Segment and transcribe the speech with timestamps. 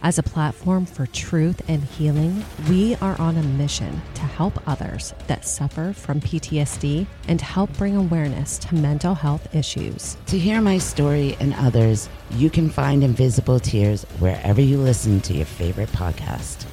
[0.00, 5.12] As a platform for truth and healing, we are on a mission to help others
[5.26, 10.16] that suffer from PTSD and help bring awareness to mental health issues.
[10.26, 15.34] To hear my story and others, you can find Invisible Tears wherever you listen to
[15.34, 16.64] your favorite podcast.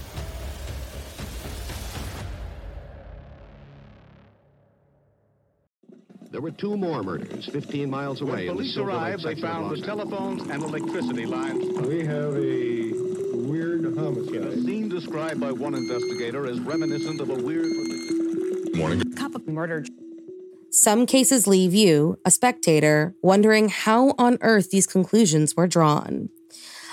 [6.29, 8.31] There were two more murders 15 miles away.
[8.31, 11.63] When in the police arrived, they found the telephones and electricity lines.
[11.79, 13.04] We have a
[13.65, 17.71] weird A scene described by one investigator as reminiscent of a weird.
[20.69, 26.29] Some cases leave you, a spectator, wondering how on earth these conclusions were drawn.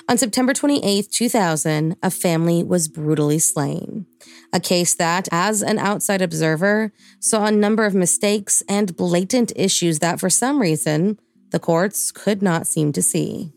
[0.08, 4.06] On September 28, 2000, a family was brutally slain.
[4.52, 9.98] A case that, as an outside observer, saw a number of mistakes and blatant issues
[9.98, 11.18] that, for some reason,
[11.50, 13.52] the courts could not seem to see.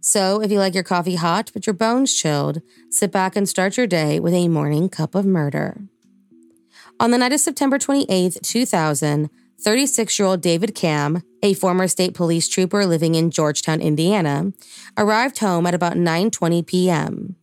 [0.00, 3.76] So, if you like your coffee hot but your bones chilled, sit back and start
[3.76, 5.80] your day with a morning cup of murder.
[7.00, 12.14] On the night of September 28, 2000, 36 year old David Camm, a former state
[12.14, 14.52] police trooper living in Georgetown, Indiana,
[14.96, 17.36] arrived home at about 9:20 p.m.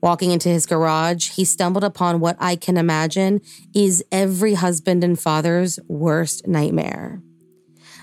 [0.00, 3.40] Walking into his garage, he stumbled upon what I can imagine
[3.74, 7.20] is every husband and father's worst nightmare.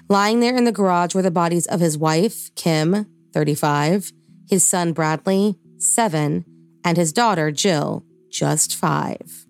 [0.09, 4.13] Lying there in the garage were the bodies of his wife, Kim, 35,
[4.49, 6.45] his son, Bradley, 7,
[6.85, 9.45] and his daughter, Jill, just 5.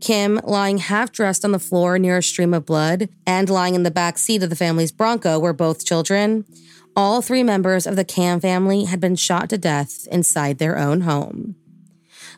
[0.00, 3.82] Kim, lying half dressed on the floor near a stream of blood, and lying in
[3.82, 6.46] the back seat of the family's Bronco were both children.
[6.96, 11.02] All three members of the Camm family had been shot to death inside their own
[11.02, 11.54] home.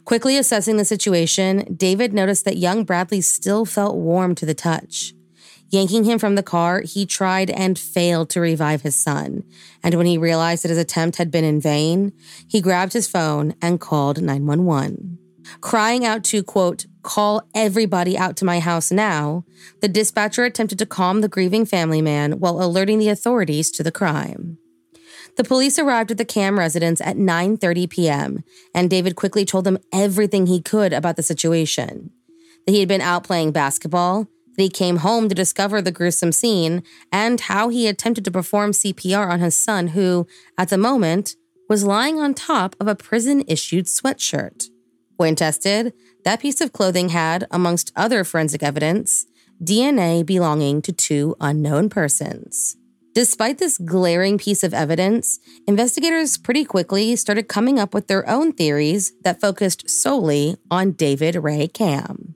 [0.05, 5.15] Quickly assessing the situation, David noticed that young Bradley still felt warm to the touch.
[5.71, 9.45] Yanking him from the car, he tried and failed to revive his son.
[9.83, 12.13] And when he realized that his attempt had been in vain,
[12.49, 15.19] he grabbed his phone and called 911.
[15.61, 19.45] Crying out to, quote, call everybody out to my house now,
[19.81, 23.93] the dispatcher attempted to calm the grieving family man while alerting the authorities to the
[23.93, 24.59] crime.
[25.37, 28.45] The police arrived at the Camm residence at 9:30 p.m.,
[28.75, 32.11] and David quickly told them everything he could about the situation.
[32.67, 34.29] That he had been out playing basketball,
[34.61, 39.29] he came home to discover the gruesome scene, and how he attempted to perform CPR
[39.29, 40.27] on his son who,
[40.57, 41.37] at the moment,
[41.69, 44.67] was lying on top of a prison-issued sweatshirt.
[45.17, 45.93] When tested,
[46.25, 49.27] that piece of clothing had, amongst other forensic evidence,
[49.63, 52.77] DNA belonging to two unknown persons.
[53.13, 58.53] Despite this glaring piece of evidence, investigators pretty quickly started coming up with their own
[58.53, 62.30] theories that focused solely on David Ray Camm.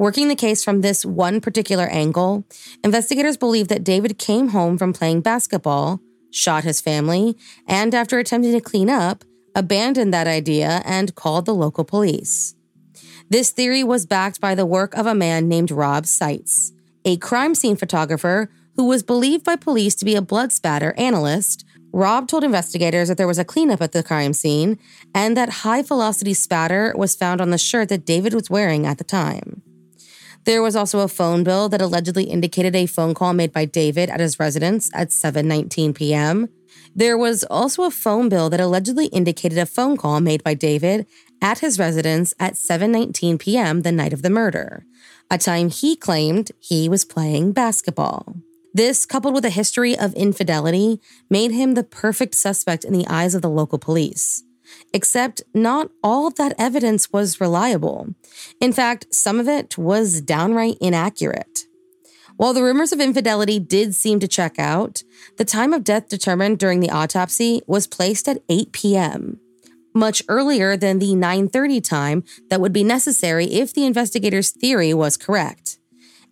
[0.00, 2.46] Working the case from this one particular angle,
[2.82, 6.00] investigators believe that David came home from playing basketball,
[6.30, 7.36] shot his family,
[7.68, 12.54] and after attempting to clean up, abandoned that idea and called the local police.
[13.28, 16.70] This theory was backed by the work of a man named Rob Stites,
[17.04, 21.66] a crime scene photographer who was believed by police to be a blood spatter analyst.
[21.92, 24.78] Rob told investigators that there was a cleanup at the crime scene
[25.14, 28.96] and that high velocity spatter was found on the shirt that David was wearing at
[28.96, 29.60] the time.
[30.44, 34.08] There was also a phone bill that allegedly indicated a phone call made by David
[34.08, 36.48] at his residence at 7:19 p.m.
[36.94, 41.06] There was also a phone bill that allegedly indicated a phone call made by David
[41.42, 43.82] at his residence at 7:19 p.m.
[43.82, 44.84] the night of the murder,
[45.30, 48.36] a time he claimed he was playing basketball.
[48.72, 53.34] This, coupled with a history of infidelity, made him the perfect suspect in the eyes
[53.34, 54.44] of the local police.
[54.92, 58.14] Except not all of that evidence was reliable.
[58.60, 61.64] In fact, some of it was downright inaccurate.
[62.36, 65.02] While the rumors of infidelity did seem to check out,
[65.36, 69.40] the time of death determined during the autopsy was placed at 8 p.m.,
[69.94, 75.16] much earlier than the 9:30 time that would be necessary if the investigator's theory was
[75.16, 75.79] correct.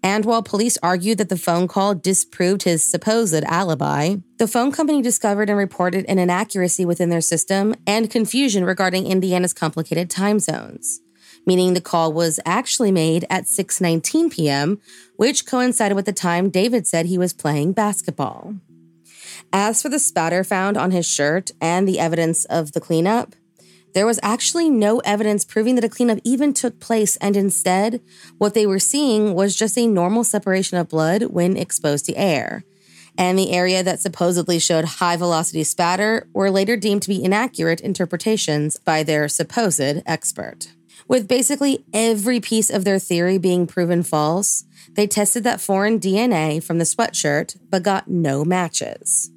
[0.02, 5.02] And while police argued that the phone call disproved his supposed alibi, the phone company
[5.02, 11.00] discovered and reported an inaccuracy within their system and confusion regarding Indiana's complicated time zones,
[11.46, 14.80] meaning the call was actually made at 6:19 p.m.,
[15.16, 18.54] which coincided with the time David said he was playing basketball.
[19.52, 23.34] As for the spatter found on his shirt and the evidence of the cleanup,
[23.94, 28.00] there was actually no evidence proving that a cleanup even took place, and instead,
[28.38, 32.64] what they were seeing was just a normal separation of blood when exposed to air.
[33.16, 37.80] And the area that supposedly showed high velocity spatter were later deemed to be inaccurate
[37.80, 40.68] interpretations by their supposed expert.
[41.08, 46.62] With basically every piece of their theory being proven false, they tested that foreign DNA
[46.62, 49.30] from the sweatshirt but got no matches.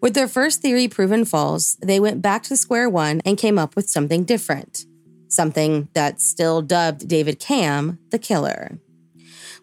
[0.00, 3.76] With their first theory proven false, they went back to square one and came up
[3.76, 4.86] with something different.
[5.28, 8.78] Something that still dubbed David Camm the killer.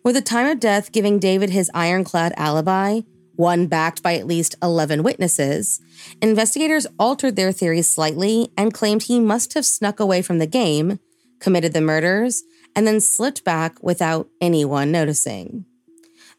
[0.03, 3.01] With the time of death giving David his ironclad alibi,
[3.35, 5.79] one backed by at least 11 witnesses,
[6.21, 10.99] investigators altered their theories slightly and claimed he must have snuck away from the game,
[11.39, 12.43] committed the murders,
[12.75, 15.65] and then slipped back without anyone noticing.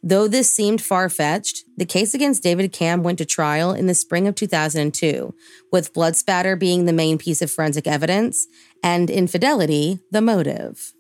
[0.03, 3.95] Though this seemed far fetched, the case against David Camm went to trial in the
[3.95, 5.35] spring of 2002,
[5.73, 8.47] with blood spatter being the main piece of forensic evidence
[8.83, 10.93] and infidelity the motive.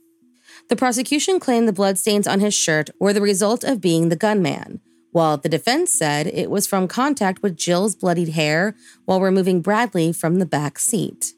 [0.68, 4.80] The prosecution claimed the bloodstains on his shirt were the result of being the gunman,
[5.12, 8.74] while the defense said it was from contact with Jill's bloodied hair
[9.04, 11.34] while removing Bradley from the back seat.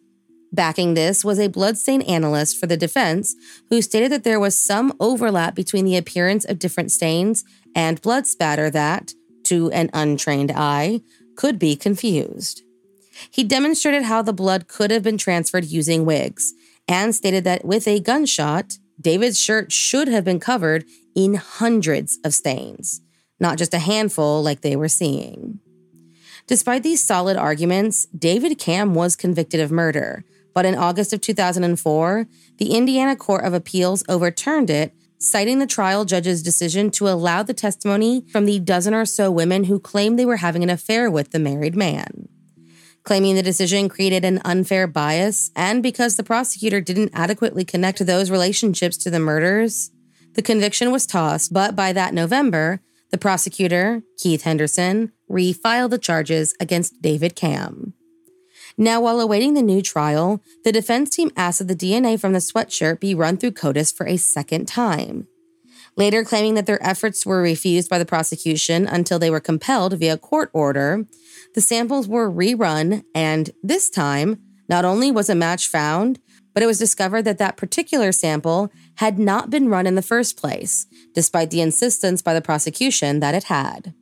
[0.52, 3.36] Backing this was a bloodstain analyst for the defense
[3.68, 7.44] who stated that there was some overlap between the appearance of different stains
[7.74, 9.14] and blood spatter that,
[9.44, 11.02] to an untrained eye,
[11.36, 12.62] could be confused.
[13.30, 16.52] He demonstrated how the blood could have been transferred using wigs
[16.88, 22.34] and stated that with a gunshot, David's shirt should have been covered in hundreds of
[22.34, 23.00] stains,
[23.38, 25.60] not just a handful like they were seeing.
[26.46, 30.24] Despite these solid arguments, David Camm was convicted of murder,
[30.54, 32.26] but in August of 2004,
[32.58, 37.54] the Indiana Court of Appeals overturned it, citing the trial judge's decision to allow the
[37.54, 41.30] testimony from the dozen or so women who claimed they were having an affair with
[41.30, 42.28] the married man.
[43.02, 48.30] Claiming the decision created an unfair bias, and because the prosecutor didn't adequately connect those
[48.30, 49.90] relationships to the murders,
[50.34, 52.80] the conviction was tossed, but by that November,
[53.10, 57.94] the prosecutor, Keith Henderson, refiled the charges against David Camm.
[58.80, 62.38] Now, while awaiting the new trial, the defense team asked that the DNA from the
[62.38, 65.28] sweatshirt be run through CODIS for a second time.
[65.96, 70.16] Later claiming that their efforts were refused by the prosecution until they were compelled via
[70.16, 71.06] court order,
[71.54, 76.18] the samples were rerun, and this time, not only was a match found,
[76.54, 80.38] but it was discovered that that particular sample had not been run in the first
[80.38, 83.92] place, despite the insistence by the prosecution that it had.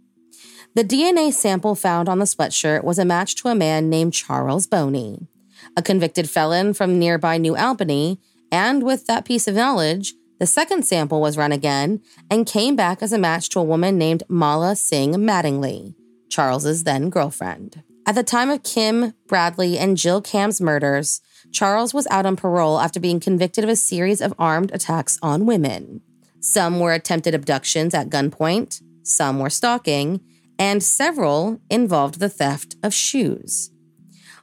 [0.79, 4.69] The DNA sample found on the sweatshirt was a match to a man named Charles
[4.69, 5.27] Boney,
[5.77, 8.21] a convicted felon from nearby New Albany,
[8.53, 13.03] and with that piece of knowledge, the second sample was run again and came back
[13.03, 15.97] as a match to a woman named Mala Singh Mattingly,
[16.31, 17.83] Charles's then girlfriend.
[18.07, 21.21] At the time of Kim, Bradley, and Jill Camm's murders,
[21.51, 25.45] Charles was out on parole after being convicted of a series of armed attacks on
[25.45, 26.03] women.
[26.39, 30.21] Some were attempted abductions at gunpoint, some were stalking,
[30.59, 33.71] and several involved the theft of shoes.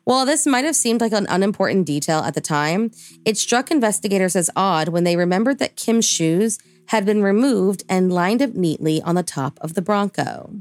[0.06, 2.92] While this might have seemed like an unimportant detail at the time,
[3.26, 8.14] it struck investigators as odd when they remembered that Kim's shoes had been removed and
[8.14, 10.54] lined up neatly on the top of the Bronco,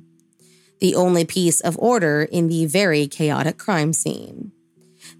[0.81, 4.51] the only piece of order in the very chaotic crime scene.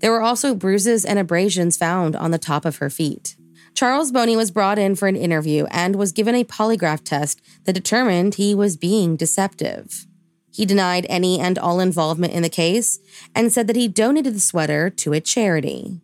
[0.01, 3.37] There were also bruises and abrasions found on the top of her feet.
[3.75, 7.73] Charles Boney was brought in for an interview and was given a polygraph test that
[7.75, 10.07] determined he was being deceptive.
[10.55, 13.01] He denied any and all involvement in the case
[13.35, 16.01] and said that he donated the sweater to a charity.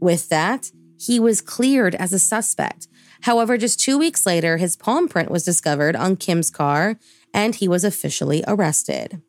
[0.00, 2.86] With that, he was cleared as a suspect.
[3.22, 6.96] However, just two weeks later, his palm print was discovered on Kim's car
[7.34, 9.20] and he was officially arrested.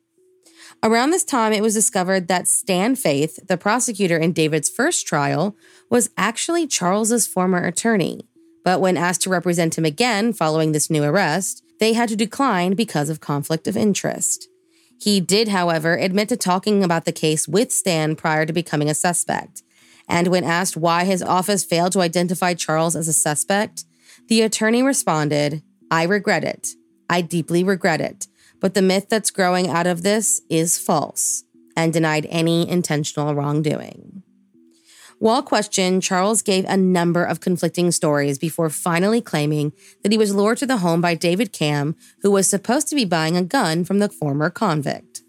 [0.84, 5.56] Around this time, it was discovered that Stan Faith, the prosecutor in David's first trial,
[5.90, 8.20] was actually Charles's former attorney.
[8.64, 12.74] But when asked to represent him again following this new arrest, they had to decline
[12.74, 14.49] because of conflict of interest.
[15.00, 18.94] He did, however, admit to talking about the case with Stan prior to becoming a
[18.94, 19.62] suspect.
[20.06, 23.84] And when asked why his office failed to identify Charles as a suspect,
[24.28, 26.68] the attorney responded, I regret it.
[27.08, 28.26] I deeply regret it.
[28.60, 31.44] But the myth that's growing out of this is false
[31.76, 34.22] and denied any intentional wrongdoing.
[35.20, 40.34] While questioned, Charles gave a number of conflicting stories before finally claiming that he was
[40.34, 43.84] lured to the home by David Camm, who was supposed to be buying a gun
[43.84, 45.20] from the former convict.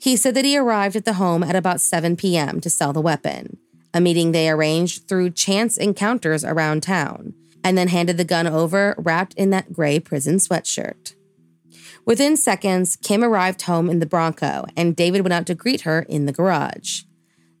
[0.00, 2.58] He said that he arrived at the home at about 7 p.m.
[2.62, 3.58] to sell the weapon,
[3.92, 8.94] a meeting they arranged through chance encounters around town, and then handed the gun over
[8.96, 11.14] wrapped in that gray prison sweatshirt.
[12.06, 16.00] Within seconds, Kim arrived home in the Bronco, and David went out to greet her
[16.08, 17.02] in the garage.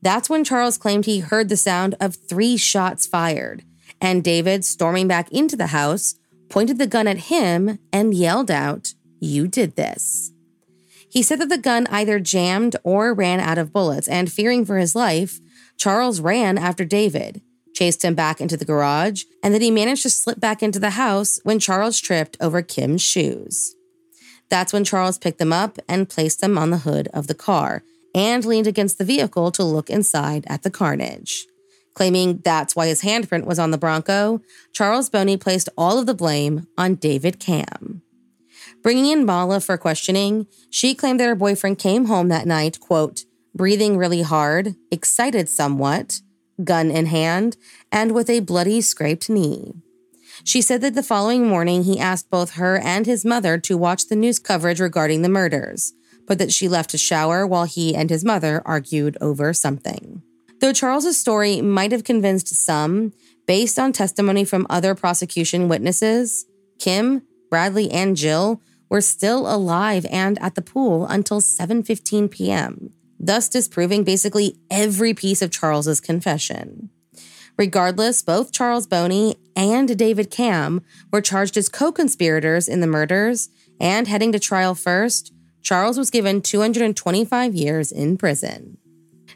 [0.02, 3.62] That's when Charles claimed he heard the sound of three shots fired,
[4.00, 6.16] and David, storming back into the house,
[6.48, 10.32] pointed the gun at him and yelled out, You did this.
[11.08, 14.78] He said that the gun either jammed or ran out of bullets, and fearing for
[14.78, 15.40] his life,
[15.76, 17.40] Charles ran after David,
[17.74, 20.90] chased him back into the garage, and that he managed to slip back into the
[20.90, 23.74] house when Charles tripped over Kim's shoes.
[24.48, 27.84] That's when Charles picked them up and placed them on the hood of the car,
[28.14, 31.46] and leaned against the vehicle to look inside at the carnage.
[31.94, 34.40] Claiming that's why his handprint was on the Bronco,
[34.72, 38.02] Charles Boney placed all of the blame on David Camm.
[38.82, 43.24] Bringing in Mala for questioning, she claimed that her boyfriend came home that night, quote,
[43.54, 46.20] breathing really hard, excited somewhat,
[46.64, 47.56] gun in hand,
[47.90, 49.74] and with a bloody scraped knee.
[50.44, 54.08] She said that the following morning he asked both her and his mother to watch
[54.08, 55.92] the news coverage regarding the murders,
[56.32, 60.22] but that she left to shower while he and his mother argued over something.
[60.62, 63.12] Though Charles's story might have convinced some,
[63.46, 66.46] based on testimony from other prosecution witnesses,
[66.78, 67.20] Kim,
[67.50, 74.02] Bradley, and Jill were still alive and at the pool until 7:15 p.m., thus disproving
[74.02, 76.88] basically every piece of Charles's confession.
[77.58, 80.80] Regardless, both Charles Boney and David Camm
[81.12, 85.30] were charged as co-conspirators in the murders, and heading to trial first,
[85.62, 88.78] Charles was given 225 years in prison.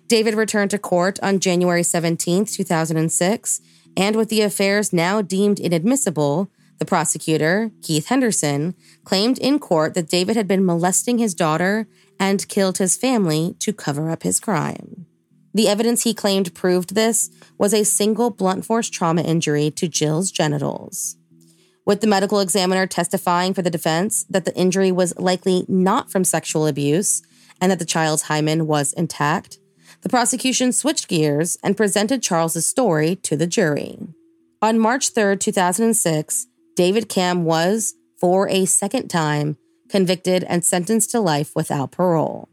[0.08, 3.60] David returned to court on January 17, 2006,
[3.96, 10.08] and with the affairs now deemed inadmissible, the prosecutor, Keith Henderson, claimed in court that
[10.08, 11.88] David had been molesting his daughter
[12.20, 15.06] and killed his family to cover up his crime.
[15.54, 20.30] The evidence he claimed proved this was a single blunt force trauma injury to Jill's
[20.30, 21.15] genitals
[21.86, 26.24] with the medical examiner testifying for the defense that the injury was likely not from
[26.24, 27.22] sexual abuse
[27.60, 29.58] and that the child's hymen was intact,
[30.02, 33.98] the prosecution switched gears and presented Charles's story to the jury.
[34.60, 39.56] On March 3, 2006, David Camm was, for a second time,
[39.88, 42.48] convicted and sentenced to life without parole.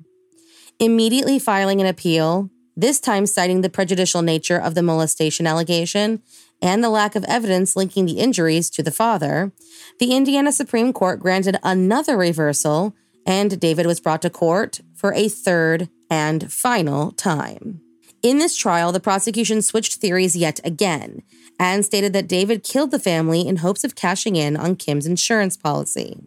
[0.80, 6.22] Immediately filing an appeal, this time citing the prejudicial nature of the molestation allegation
[6.64, 9.52] and the lack of evidence linking the injuries to the father,
[10.00, 15.28] the Indiana Supreme Court granted another reversal, and David was brought to court for a
[15.28, 17.82] third and final time.
[18.24, 21.22] In this trial, the prosecution switched theories yet again
[21.60, 25.58] and stated that David killed the family in hopes of cashing in on Kim's insurance
[25.58, 26.18] policy.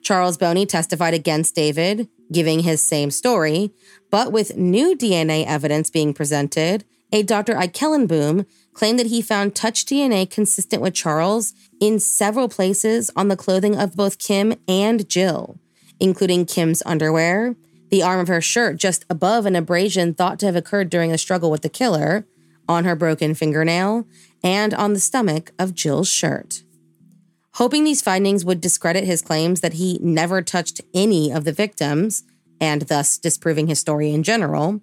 [0.00, 3.72] Charles Boney testified against David, giving his same story,
[4.08, 7.54] but with new DNA evidence being presented, a Dr.
[7.54, 8.46] Eikelenboom
[8.78, 13.74] claimed that he found touch DNA consistent with Charles in several places on the clothing
[13.74, 15.58] of both Kim and Jill,
[15.98, 17.56] including Kim's underwear,
[17.90, 21.18] the arm of her shirt just above an abrasion thought to have occurred during a
[21.18, 22.24] struggle with the killer,
[22.68, 24.06] on her broken fingernail,
[24.44, 26.62] and on the stomach of Jill's shirt.
[27.54, 32.22] Hoping these findings would discredit his claims that he never touched any of the victims,
[32.60, 34.80] and thus disproving his story in general,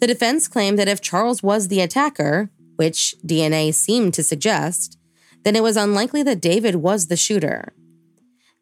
[0.00, 4.98] the defense claimed that if Charles was the attacker, which DNA seemed to suggest,
[5.44, 7.72] then it was unlikely that David was the shooter.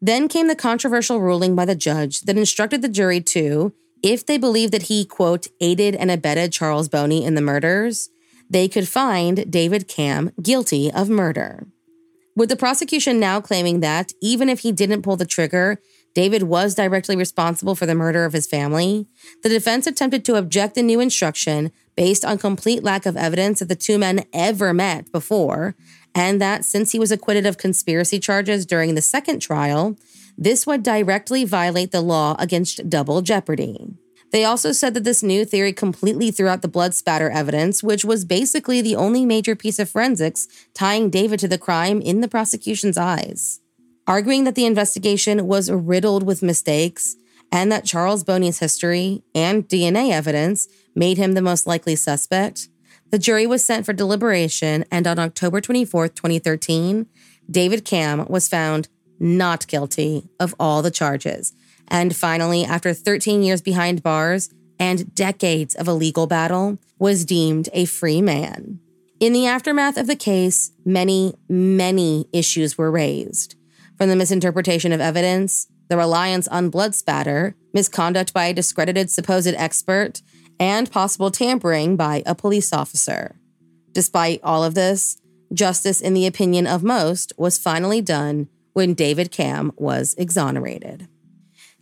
[0.01, 4.37] Then came the controversial ruling by the judge that instructed the jury to, if they
[4.37, 8.09] believed that he, quote, aided and abetted Charles Boney in the murders,
[8.49, 11.65] they could find David Camm guilty of murder.
[12.35, 15.79] With the prosecution now claiming that, even if he didn't pull the trigger,
[16.15, 19.05] David was directly responsible for the murder of his family,
[19.43, 23.67] the defense attempted to object the new instruction based on complete lack of evidence that
[23.67, 25.75] the two men ever met before,
[26.15, 29.97] and that since he was acquitted of conspiracy charges during the second trial,
[30.37, 33.85] this would directly violate the law against double jeopardy.
[34.31, 38.05] They also said that this new theory completely threw out the blood spatter evidence, which
[38.05, 42.27] was basically the only major piece of forensics tying David to the crime in the
[42.27, 43.59] prosecution's eyes.
[44.07, 47.15] Arguing that the investigation was riddled with mistakes
[47.51, 52.69] and that Charles Boney's history and DNA evidence made him the most likely suspect,
[53.11, 57.05] the jury was sent for deliberation, and on October 24, 2013,
[57.49, 61.53] David Camm was found not guilty of all the charges
[61.87, 67.69] and finally, after 13 years behind bars and decades of a legal battle, was deemed
[67.73, 68.79] a free man.
[69.19, 73.55] In the aftermath of the case, many, many issues were raised.
[73.97, 79.47] From the misinterpretation of evidence, the reliance on blood spatter, misconduct by a discredited supposed
[79.55, 80.21] expert,
[80.59, 83.35] and possible tampering by a police officer.
[83.91, 85.17] Despite all of this,
[85.53, 91.07] justice, in the opinion of most, was finally done when David Camm was exonerated.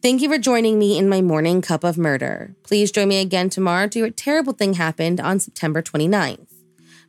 [0.01, 2.55] Thank you for joining me in my morning cup of murder.
[2.63, 6.51] Please join me again tomorrow to hear terrible thing happened on September 29th.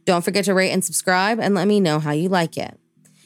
[0.04, 2.78] Don't forget to rate and subscribe and let me know how you like it.